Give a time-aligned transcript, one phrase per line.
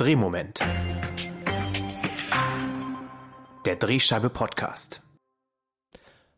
[0.00, 0.60] Drehmoment.
[3.66, 5.02] Der Drehscheibe Podcast.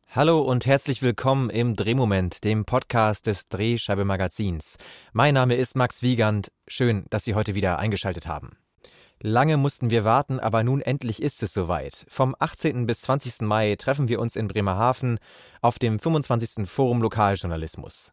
[0.08, 4.78] Hallo und herzlich willkommen im Drehmoment, dem Podcast des Drehscheibe Magazins.
[5.12, 6.50] Mein Name ist Max Wiegand.
[6.66, 8.56] Schön, dass Sie heute wieder eingeschaltet haben.
[9.22, 12.04] Lange mussten wir warten, aber nun endlich ist es soweit.
[12.08, 12.88] Vom 18.
[12.88, 13.42] bis 20.
[13.42, 15.20] Mai treffen wir uns in Bremerhaven
[15.60, 16.68] auf dem 25.
[16.68, 18.12] Forum Lokaljournalismus.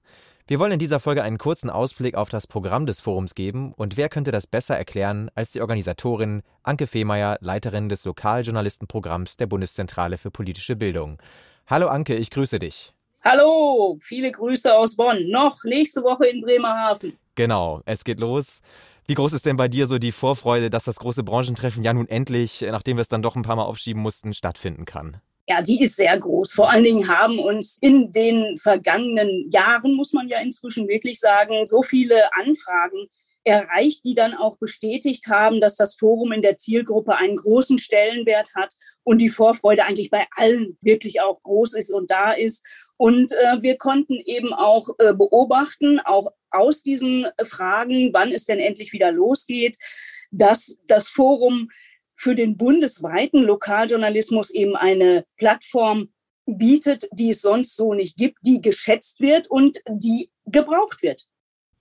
[0.49, 3.97] Wir wollen in dieser Folge einen kurzen Ausblick auf das Programm des Forums geben und
[3.97, 10.17] wer könnte das besser erklären als die Organisatorin Anke Fehmeier, Leiterin des Lokaljournalistenprogramms der Bundeszentrale
[10.17, 11.21] für politische Bildung.
[11.67, 12.95] Hallo Anke, ich grüße dich.
[13.23, 15.29] Hallo, viele Grüße aus Bonn.
[15.29, 17.13] Noch nächste Woche in Bremerhaven.
[17.35, 18.61] Genau, es geht los.
[19.05, 22.07] Wie groß ist denn bei dir so die Vorfreude, dass das große Branchentreffen ja nun
[22.07, 25.21] endlich, nachdem wir es dann doch ein paar Mal aufschieben mussten, stattfinden kann?
[25.49, 26.53] Ja, die ist sehr groß.
[26.53, 31.65] Vor allen Dingen haben uns in den vergangenen Jahren, muss man ja inzwischen wirklich sagen,
[31.65, 33.07] so viele Anfragen
[33.43, 38.51] erreicht, die dann auch bestätigt haben, dass das Forum in der Zielgruppe einen großen Stellenwert
[38.53, 42.63] hat und die Vorfreude eigentlich bei allen wirklich auch groß ist und da ist.
[42.97, 48.59] Und äh, wir konnten eben auch äh, beobachten, auch aus diesen Fragen, wann es denn
[48.59, 49.77] endlich wieder losgeht,
[50.29, 51.69] dass das Forum
[52.19, 56.09] für den bundesweiten Lokaljournalismus eben eine Plattform
[56.45, 61.28] bietet, die es sonst so nicht gibt, die geschätzt wird und die gebraucht wird.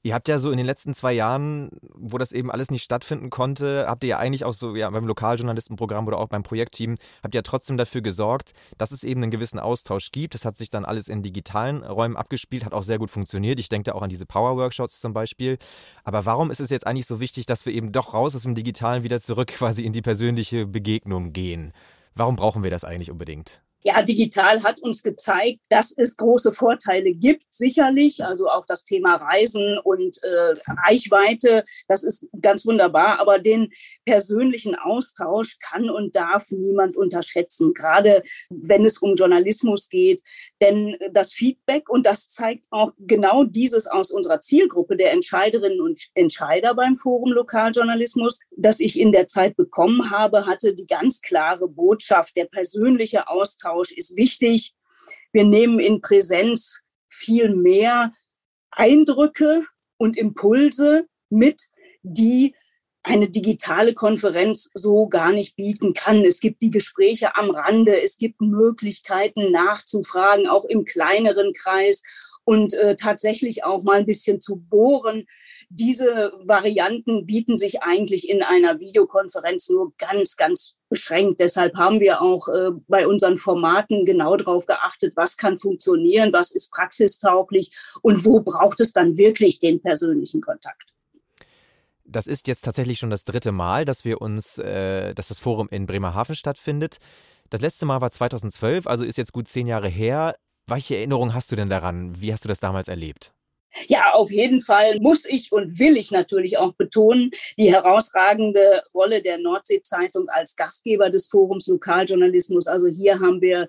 [0.09, 3.29] Ihr habt ja so in den letzten zwei Jahren, wo das eben alles nicht stattfinden
[3.29, 7.35] konnte, habt ihr ja eigentlich auch so ja, beim Lokaljournalistenprogramm oder auch beim Projektteam, habt
[7.35, 10.33] ihr ja trotzdem dafür gesorgt, dass es eben einen gewissen Austausch gibt.
[10.33, 13.61] Das hat sich dann alles in digitalen Räumen abgespielt, hat auch sehr gut funktioniert.
[13.61, 15.59] Ich denke da auch an diese Power-Workshops zum Beispiel.
[16.05, 18.55] Aber warum ist es jetzt eigentlich so wichtig, dass wir eben doch raus aus dem
[18.55, 21.75] Digitalen wieder zurück quasi in die persönliche Begegnung gehen?
[22.15, 23.61] Warum brauchen wir das eigentlich unbedingt?
[23.85, 28.25] Ja, digital hat uns gezeigt, dass es große Vorteile gibt, sicherlich.
[28.25, 30.55] Also auch das Thema Reisen und äh,
[30.89, 33.21] Reichweite, das ist ganz wunderbar.
[33.21, 33.71] Aber den
[34.05, 40.23] persönlichen Austausch kann und darf niemand unterschätzen, gerade wenn es um Journalismus geht.
[40.61, 46.01] Denn das Feedback, und das zeigt auch genau dieses aus unserer Zielgruppe der Entscheiderinnen und
[46.15, 51.69] Entscheider beim Forum Lokaljournalismus, das ich in der Zeit bekommen habe, hatte die ganz klare
[51.69, 54.75] Botschaft, der persönliche Austausch Austausch ist wichtig.
[55.33, 58.13] Wir nehmen in Präsenz viel mehr
[58.71, 59.65] Eindrücke
[59.97, 61.65] und Impulse mit,
[62.03, 62.55] die
[63.03, 66.25] eine digitale Konferenz so gar nicht bieten kann.
[66.25, 72.03] Es gibt die Gespräche am Rande, es gibt Möglichkeiten nachzufragen, auch im kleineren Kreis
[72.45, 75.27] und äh, tatsächlich auch mal ein bisschen zu bohren.
[75.69, 81.41] Diese Varianten bieten sich eigentlich in einer Videokonferenz nur ganz, ganz beschränkt.
[81.41, 86.51] Deshalb haben wir auch äh, bei unseren Formaten genau darauf geachtet, was kann funktionieren, was
[86.51, 87.73] ist praxistauglich
[88.03, 90.83] und wo braucht es dann wirklich den persönlichen Kontakt.
[92.05, 95.69] Das ist jetzt tatsächlich schon das dritte Mal, dass wir uns, äh, dass das Forum
[95.71, 96.99] in Bremerhaven stattfindet.
[97.51, 100.37] Das letzte Mal war 2012, also ist jetzt gut zehn Jahre her.
[100.67, 102.21] Welche Erinnerungen hast du denn daran?
[102.21, 103.33] Wie hast du das damals erlebt?
[103.87, 109.23] Ja, auf jeden Fall muss ich und will ich natürlich auch betonen, die herausragende Rolle
[109.23, 112.67] der Nordsee-Zeitung als Gastgeber des Forums Lokaljournalismus.
[112.67, 113.69] Also hier haben wir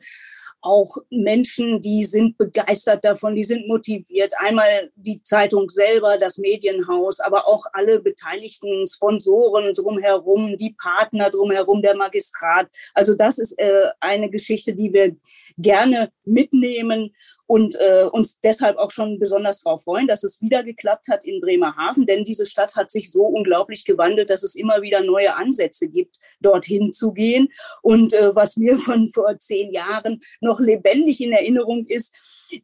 [0.62, 4.34] auch Menschen, die sind begeistert davon, die sind motiviert.
[4.40, 11.82] Einmal die Zeitung selber, das Medienhaus, aber auch alle beteiligten Sponsoren drumherum, die Partner drumherum,
[11.82, 12.68] der Magistrat.
[12.94, 15.16] Also das ist äh, eine Geschichte, die wir
[15.58, 17.14] gerne mitnehmen
[17.50, 21.42] und äh, uns deshalb auch schon besonders darauf freuen, dass es wieder geklappt hat in
[21.42, 25.90] Bremerhaven, denn diese Stadt hat sich so unglaublich gewandelt, dass es immer wieder neue Ansätze
[25.90, 27.48] gibt, dorthin zu gehen.
[27.82, 32.14] Und äh, was mir von vor zehn Jahren noch lebendig in Erinnerung ist,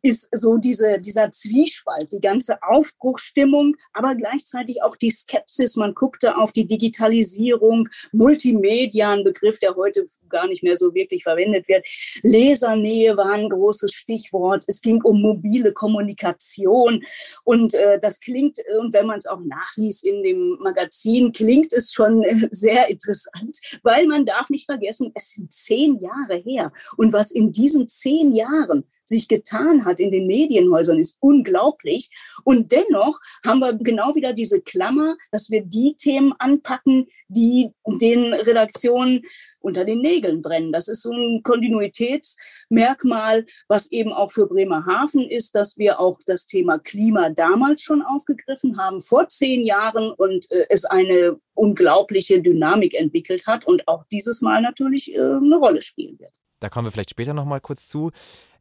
[0.02, 5.76] ist so diese, dieser Zwiespalt, die ganze Aufbruchsstimmung, aber gleichzeitig auch die Skepsis.
[5.76, 11.24] Man guckte auf die Digitalisierung, Multimedia, ein Begriff, der heute gar nicht mehr so wirklich
[11.24, 11.86] verwendet wird.
[12.22, 17.04] Lesernähe war ein großes Stichwort es ging um mobile Kommunikation
[17.44, 21.92] und äh, das klingt, und wenn man es auch nachliest in dem Magazin, klingt es
[21.92, 27.14] schon äh, sehr interessant, weil man darf nicht vergessen, es sind zehn Jahre her und
[27.14, 32.10] was in diesen zehn Jahren sich getan hat in den Medienhäusern, ist unglaublich.
[32.44, 38.34] Und dennoch haben wir genau wieder diese Klammer, dass wir die Themen anpacken, die den
[38.34, 39.24] Redaktionen
[39.60, 40.72] unter den Nägeln brennen.
[40.72, 46.46] Das ist so ein Kontinuitätsmerkmal, was eben auch für Bremerhaven ist, dass wir auch das
[46.46, 52.94] Thema Klima damals schon aufgegriffen haben, vor zehn Jahren, und äh, es eine unglaubliche Dynamik
[52.94, 56.34] entwickelt hat und auch dieses Mal natürlich äh, eine Rolle spielen wird.
[56.60, 58.12] Da kommen wir vielleicht später noch mal kurz zu.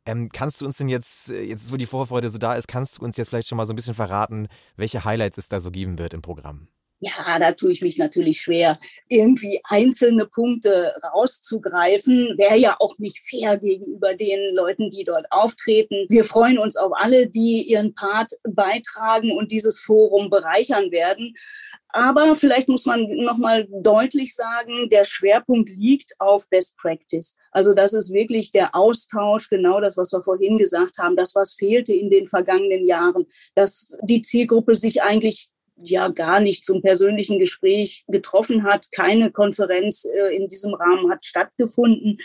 [0.07, 2.99] Ähm, kannst du uns denn jetzt, äh, jetzt wo die Vorfreude so da ist, kannst
[2.99, 5.71] du uns jetzt vielleicht schon mal so ein bisschen verraten, welche Highlights es da so
[5.71, 6.69] geben wird im Programm?
[7.01, 8.79] Ja, da tue ich mich natürlich schwer,
[9.09, 12.39] irgendwie einzelne Punkte rauszugreifen.
[12.39, 16.07] Wäre ja auch nicht fair gegenüber den Leuten, die dort auftreten.
[16.09, 21.35] Wir freuen uns auf alle, die ihren Part beitragen und dieses Forum bereichern werden.
[21.95, 27.37] Aber vielleicht muss man nochmal deutlich sagen, der Schwerpunkt liegt auf Best Practice.
[27.53, 31.55] Also das ist wirklich der Austausch, genau das, was wir vorhin gesagt haben, das, was
[31.55, 37.39] fehlte in den vergangenen Jahren, dass die Zielgruppe sich eigentlich ja gar nicht zum persönlichen
[37.39, 38.91] Gespräch getroffen hat.
[38.93, 42.19] Keine Konferenz äh, in diesem Rahmen hat stattgefunden.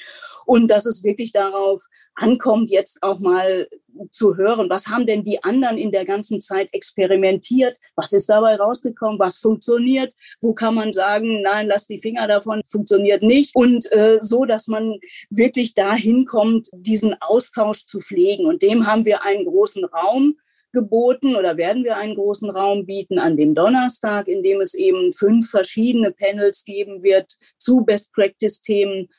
[0.46, 1.84] Und dass es wirklich darauf
[2.16, 3.68] ankommt, jetzt auch mal
[4.12, 7.78] zu hören, was haben denn die anderen in der ganzen Zeit experimentiert?
[7.96, 9.20] Was ist dabei rausgekommen?
[9.20, 10.14] Was funktioniert?
[10.42, 13.56] Wo kann man sagen, nein, lass die Finger davon, funktioniert nicht?
[13.56, 15.00] Und äh, so, dass man
[15.30, 18.46] wirklich dahin kommt, diesen Austausch zu pflegen.
[18.46, 20.36] Und dem haben wir einen großen Raum
[20.72, 25.12] geboten oder werden wir einen großen Raum bieten an dem Donnerstag, in dem es eben
[25.14, 29.10] fünf verschiedene Panels geben wird zu Best Practice Themen,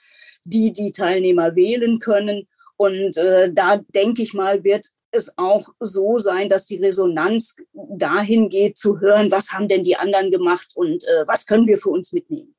[0.44, 2.48] die die Teilnehmer wählen können.
[2.76, 8.48] Und äh, da denke ich mal, wird es auch so sein, dass die Resonanz dahin
[8.48, 11.90] geht zu hören, was haben denn die anderen gemacht und äh, was können wir für
[11.90, 12.54] uns mitnehmen.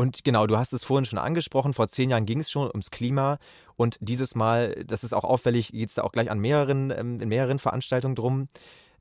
[0.00, 2.90] Und genau, du hast es vorhin schon angesprochen, vor zehn Jahren ging es schon ums
[2.90, 3.36] Klima
[3.76, 7.20] und dieses Mal, das ist auch auffällig, geht es da auch gleich an mehreren, ähm,
[7.20, 8.48] in mehreren Veranstaltungen drum.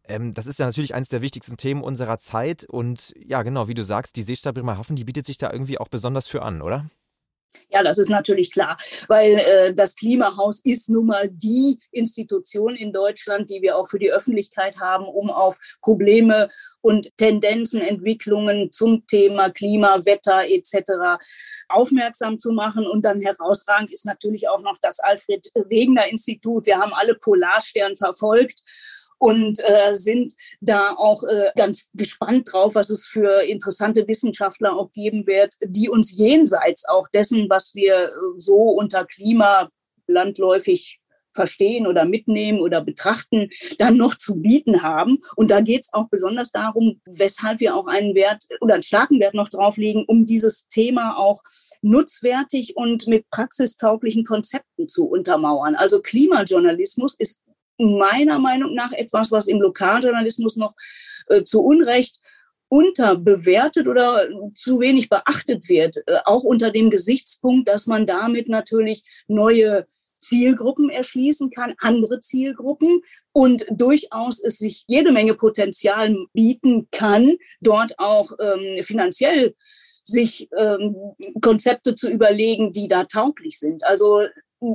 [0.03, 3.75] Ähm, das ist ja natürlich eines der wichtigsten Themen unserer Zeit und ja, genau, wie
[3.75, 6.89] du sagst, die Seestadt Bremerhaven, die bietet sich da irgendwie auch besonders für an, oder?
[7.69, 12.91] Ja, das ist natürlich klar, weil äh, das Klimahaus ist nun mal die Institution in
[12.91, 16.49] Deutschland, die wir auch für die Öffentlichkeit haben, um auf Probleme
[16.81, 21.21] und Tendenzen, Entwicklungen zum Thema Klima, Wetter etc.
[21.67, 22.87] aufmerksam zu machen.
[22.87, 26.65] Und dann herausragend ist natürlich auch noch das Alfred Wegener Institut.
[26.65, 28.63] Wir haben alle Polarstern verfolgt
[29.19, 34.91] und äh, sind da auch äh, ganz gespannt drauf, was es für interessante Wissenschaftler auch
[34.91, 39.69] geben wird, die uns jenseits auch dessen, was wir äh, so unter Klima
[40.07, 40.99] landläufig
[41.33, 45.17] verstehen oder mitnehmen oder betrachten, dann noch zu bieten haben.
[45.35, 49.19] Und da geht es auch besonders darum, weshalb wir auch einen Wert oder einen starken
[49.19, 51.41] Wert noch drauflegen, um dieses Thema auch
[51.81, 55.75] nutzwertig und mit praxistauglichen Konzepten zu untermauern.
[55.75, 57.41] Also Klimajournalismus ist
[57.79, 60.73] meiner Meinung nach etwas, was im Lokaljournalismus noch
[61.27, 62.19] äh, zu Unrecht
[62.67, 69.03] unterbewertet oder zu wenig beachtet wird, äh, auch unter dem Gesichtspunkt, dass man damit natürlich
[69.27, 69.87] neue
[70.19, 77.97] Zielgruppen erschließen kann, andere Zielgruppen und durchaus es sich jede Menge Potenzial bieten kann, dort
[77.97, 79.55] auch ähm, finanziell
[80.03, 80.95] sich ähm,
[81.41, 83.83] Konzepte zu überlegen, die da tauglich sind.
[83.83, 84.21] Also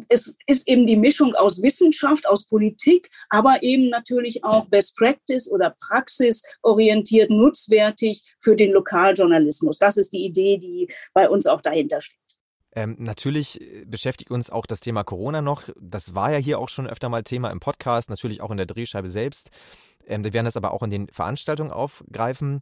[0.09, 5.51] es ist eben die Mischung aus Wissenschaft, aus Politik, aber eben natürlich auch Best Practice
[5.51, 9.79] oder praxisorientiert, nutzwertig für den Lokaljournalismus.
[9.79, 12.19] Das ist die Idee, die bei uns auch dahinter steht.
[12.77, 15.69] Ähm, natürlich beschäftigt uns auch das Thema Corona noch.
[15.81, 18.67] Das war ja hier auch schon öfter mal Thema im Podcast, natürlich auch in der
[18.67, 19.51] Drehscheibe selbst.
[20.07, 22.61] Ähm, wir werden das aber auch in den Veranstaltungen aufgreifen.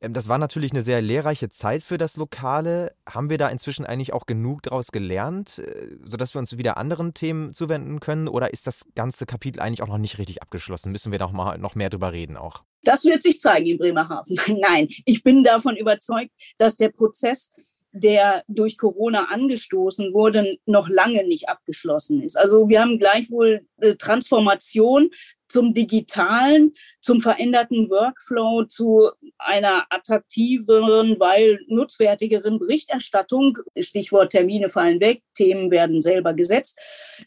[0.00, 2.94] Ähm, das war natürlich eine sehr lehrreiche Zeit für das Lokale.
[3.08, 7.14] Haben wir da inzwischen eigentlich auch genug daraus gelernt, äh, sodass wir uns wieder anderen
[7.14, 8.28] Themen zuwenden können?
[8.28, 10.92] Oder ist das ganze Kapitel eigentlich auch noch nicht richtig abgeschlossen?
[10.92, 12.62] Müssen wir noch mal noch mehr drüber reden auch?
[12.82, 14.38] Das wird sich zeigen in Bremerhaven.
[14.60, 17.52] Nein, ich bin davon überzeugt, dass der Prozess
[17.92, 22.38] der durch Corona angestoßen wurde, noch lange nicht abgeschlossen ist.
[22.38, 25.10] Also wir haben gleichwohl äh, Transformation
[25.48, 35.22] zum digitalen, zum veränderten Workflow, zu einer attraktiveren, weil nutzwertigeren Berichterstattung, Stichwort Termine fallen weg,
[35.34, 36.78] Themen werden selber gesetzt,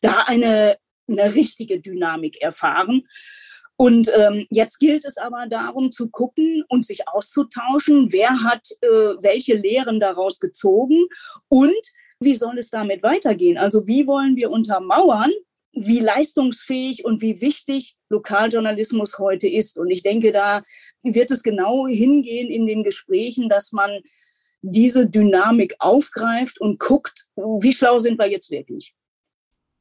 [0.02, 3.08] da eine, eine richtige Dynamik erfahren.
[3.76, 8.88] Und ähm, jetzt gilt es aber darum zu gucken und sich auszutauschen, wer hat äh,
[8.88, 11.08] welche Lehren daraus gezogen
[11.48, 11.82] und
[12.20, 13.58] wie soll es damit weitergehen?
[13.58, 15.32] Also wie wollen wir untermauern,
[15.74, 19.78] wie leistungsfähig und wie wichtig Lokaljournalismus heute ist.
[19.78, 20.62] Und ich denke, da
[21.04, 24.02] wird es genau hingehen in den Gesprächen, dass man
[24.62, 28.94] diese Dynamik aufgreift und guckt, wie schlau sind wir jetzt wirklich.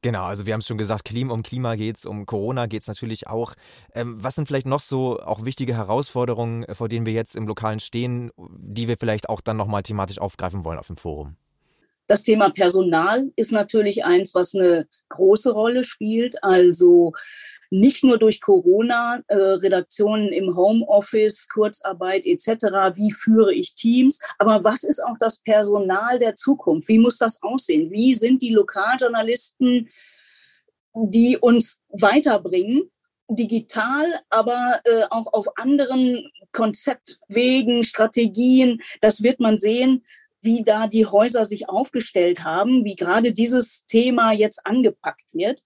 [0.03, 2.81] Genau, also wir haben es schon gesagt, Klima, um Klima geht es, um Corona geht
[2.81, 3.53] es natürlich auch.
[3.93, 7.79] Ähm, was sind vielleicht noch so auch wichtige Herausforderungen, vor denen wir jetzt im Lokalen
[7.79, 11.37] stehen, die wir vielleicht auch dann nochmal thematisch aufgreifen wollen auf dem Forum?
[12.11, 16.43] Das Thema Personal ist natürlich eins, was eine große Rolle spielt.
[16.43, 17.13] Also
[17.69, 22.65] nicht nur durch Corona, äh, Redaktionen im Homeoffice, Kurzarbeit etc.
[22.95, 24.19] Wie führe ich Teams?
[24.39, 26.89] Aber was ist auch das Personal der Zukunft?
[26.89, 27.89] Wie muss das aussehen?
[27.91, 29.87] Wie sind die Lokaljournalisten,
[30.93, 32.91] die uns weiterbringen?
[33.33, 38.81] digital, aber äh, auch auf anderen Konzeptwegen, Strategien.
[38.99, 40.03] Das wird man sehen,
[40.41, 45.63] wie da die Häuser sich aufgestellt haben, wie gerade dieses Thema jetzt angepackt wird.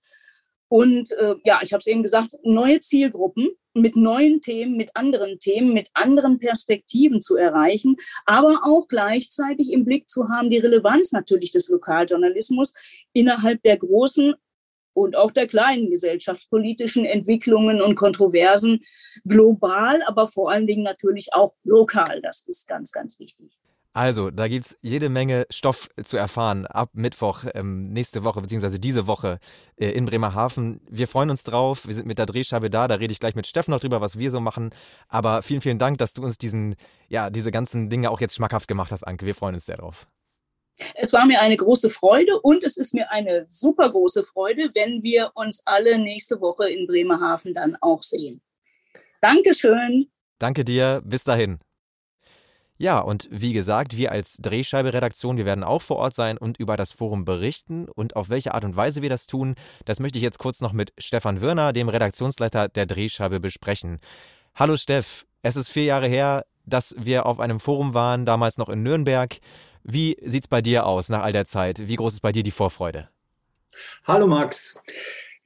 [0.67, 5.39] Und äh, ja, ich habe es eben gesagt, neue Zielgruppen mit neuen Themen, mit anderen
[5.39, 11.11] Themen, mit anderen Perspektiven zu erreichen, aber auch gleichzeitig im Blick zu haben, die Relevanz
[11.11, 12.73] natürlich des Lokaljournalismus
[13.13, 14.33] innerhalb der großen
[14.93, 18.83] und auch der kleinen gesellschaftspolitischen Entwicklungen und Kontroversen
[19.25, 22.21] global, aber vor allen Dingen natürlich auch lokal.
[22.21, 23.51] Das ist ganz, ganz wichtig.
[23.95, 28.77] Also, da gibt es jede Menge Stoff zu erfahren ab Mittwoch ähm, nächste Woche, beziehungsweise
[28.77, 29.39] diese Woche
[29.77, 30.81] äh, in Bremerhaven.
[30.89, 31.87] Wir freuen uns drauf.
[31.87, 32.89] Wir sind mit der Drehscheibe da.
[32.89, 34.71] Da rede ich gleich mit Steffen noch drüber, was wir so machen.
[35.07, 36.75] Aber vielen, vielen Dank, dass du uns diesen,
[37.07, 39.25] ja, diese ganzen Dinge auch jetzt schmackhaft gemacht hast, Anke.
[39.25, 40.07] Wir freuen uns sehr drauf.
[40.95, 45.03] Es war mir eine große Freude und es ist mir eine super große Freude, wenn
[45.03, 48.41] wir uns alle nächste Woche in Bremerhaven dann auch sehen.
[49.21, 50.11] Dankeschön.
[50.37, 51.01] Danke dir.
[51.05, 51.59] Bis dahin.
[52.77, 56.75] Ja, und wie gesagt, wir als Drehscheibe-Redaktion, wir werden auch vor Ort sein und über
[56.75, 57.87] das Forum berichten.
[57.87, 59.55] Und auf welche Art und Weise wir das tun,
[59.85, 63.99] das möchte ich jetzt kurz noch mit Stefan Würner, dem Redaktionsleiter der Drehscheibe, besprechen.
[64.55, 68.67] Hallo Steff, es ist vier Jahre her, dass wir auf einem Forum waren, damals noch
[68.67, 69.37] in Nürnberg.
[69.83, 71.87] Wie sieht's bei dir aus nach all der Zeit?
[71.87, 73.07] Wie groß ist bei dir die Vorfreude?
[74.05, 74.81] Hallo Max.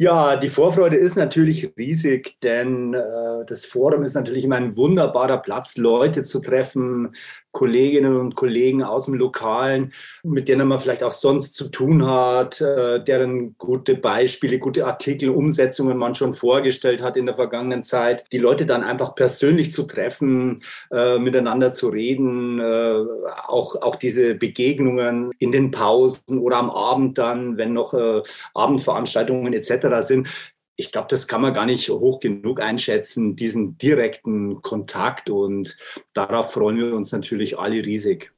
[0.01, 5.39] Ja, die Vorfreude ist natürlich riesig, denn äh, das Forum ist natürlich immer ein wunderbarer
[5.39, 7.12] Platz, Leute zu treffen,
[7.51, 12.62] Kolleginnen und Kollegen aus dem Lokalen, mit denen man vielleicht auch sonst zu tun hat,
[12.62, 18.25] äh, deren gute Beispiele, gute Artikel, Umsetzungen man schon vorgestellt hat in der vergangenen Zeit,
[18.32, 23.03] die Leute dann einfach persönlich zu treffen, äh, miteinander zu reden, äh,
[23.48, 27.94] auch, auch diese Begegnungen in den Pausen oder am Abend dann, wenn noch
[28.53, 30.01] Abendveranstaltungen etc.
[30.01, 30.27] sind,
[30.79, 35.29] ich glaube, das kann man gar nicht hoch genug einschätzen, diesen direkten Kontakt.
[35.29, 35.77] Und
[36.13, 38.31] darauf freuen wir uns natürlich alle riesig.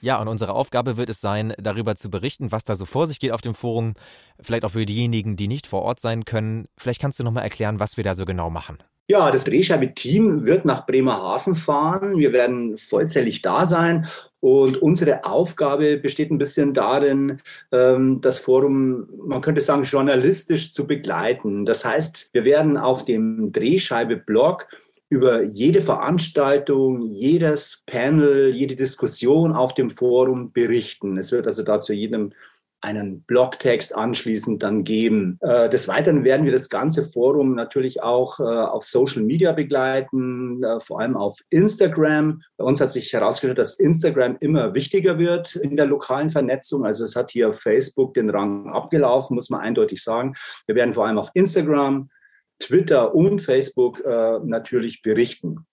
[0.00, 3.18] Ja, und unsere Aufgabe wird es sein, darüber zu berichten, was da so vor sich
[3.18, 3.94] geht auf dem Forum.
[4.40, 6.68] Vielleicht auch für diejenigen, die nicht vor Ort sein können.
[6.76, 8.78] Vielleicht kannst du noch mal erklären, was wir da so genau machen.
[9.08, 12.18] Ja, das Drehscheibe-Team wird nach Bremerhaven fahren.
[12.18, 14.08] Wir werden vollzählig da sein.
[14.40, 20.88] Und unsere Aufgabe besteht ein bisschen darin, ähm, das Forum, man könnte sagen, journalistisch zu
[20.88, 21.64] begleiten.
[21.64, 24.66] Das heißt, wir werden auf dem Drehscheibe-Blog
[25.08, 31.16] über jede Veranstaltung, jedes Panel, jede Diskussion auf dem Forum berichten.
[31.16, 32.32] Es wird also da zu jedem
[32.80, 35.38] einen Blogtext anschließend dann geben.
[35.40, 40.62] Äh, des Weiteren werden wir das ganze Forum natürlich auch äh, auf Social Media begleiten,
[40.62, 42.42] äh, vor allem auf Instagram.
[42.56, 46.84] Bei uns hat sich herausgestellt, dass Instagram immer wichtiger wird in der lokalen Vernetzung.
[46.84, 50.34] Also es hat hier Facebook den Rang abgelaufen, muss man eindeutig sagen.
[50.66, 52.10] Wir werden vor allem auf Instagram,
[52.58, 54.02] Twitter und Facebook
[54.44, 55.66] natürlich berichten.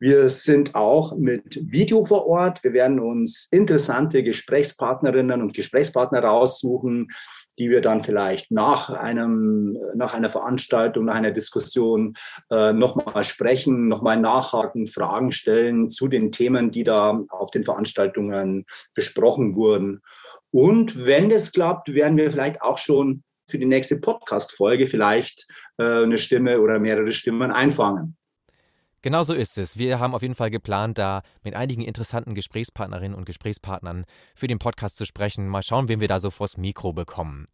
[0.00, 2.64] Wir sind auch mit Video vor Ort.
[2.64, 7.08] Wir werden uns interessante Gesprächspartnerinnen und Gesprächspartner raussuchen,
[7.58, 12.14] die wir dann vielleicht nach, einem, nach einer Veranstaltung, nach einer Diskussion
[12.50, 18.64] äh, nochmal sprechen, nochmal nachhaken, Fragen stellen zu den Themen, die da auf den Veranstaltungen
[18.94, 20.00] besprochen wurden.
[20.50, 26.04] Und wenn das klappt, werden wir vielleicht auch schon für die nächste Podcast-Folge vielleicht äh,
[26.04, 28.16] eine Stimme oder mehrere Stimmen einfangen.
[29.02, 29.78] Genau so ist es.
[29.78, 34.04] Wir haben auf jeden Fall geplant, da mit einigen interessanten Gesprächspartnerinnen und Gesprächspartnern
[34.34, 35.48] für den Podcast zu sprechen.
[35.48, 37.46] Mal schauen, wen wir da so vors Mikro bekommen.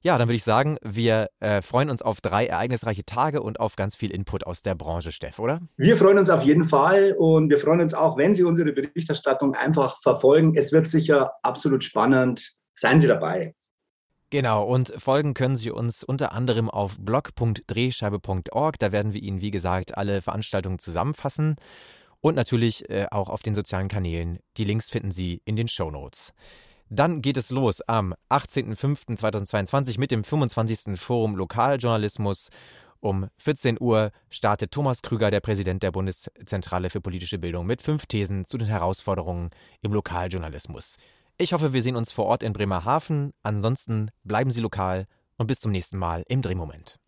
[0.00, 3.74] Ja, dann würde ich sagen, wir äh, freuen uns auf drei ereignisreiche Tage und auf
[3.74, 5.60] ganz viel Input aus der Branche, Steff, oder?
[5.76, 9.54] Wir freuen uns auf jeden Fall und wir freuen uns auch, wenn Sie unsere Berichterstattung
[9.54, 10.54] einfach verfolgen.
[10.54, 12.54] Es wird sicher absolut spannend.
[12.74, 13.56] Seien Sie dabei.
[14.30, 18.78] Genau, und folgen können Sie uns unter anderem auf blog.drehscheibe.org.
[18.78, 21.56] Da werden wir Ihnen, wie gesagt, alle Veranstaltungen zusammenfassen.
[22.20, 24.40] Und natürlich äh, auch auf den sozialen Kanälen.
[24.58, 26.34] Die Links finden Sie in den Show Notes.
[26.90, 31.00] Dann geht es los am 18.05.2022 mit dem 25.
[31.00, 32.48] Forum Lokaljournalismus.
[33.00, 38.06] Um 14 Uhr startet Thomas Krüger, der Präsident der Bundeszentrale für politische Bildung, mit fünf
[38.06, 39.50] Thesen zu den Herausforderungen
[39.82, 40.96] im Lokaljournalismus.
[41.40, 43.32] Ich hoffe, wir sehen uns vor Ort in Bremerhaven.
[43.44, 46.98] Ansonsten bleiben Sie lokal und bis zum nächsten Mal im Drehmoment.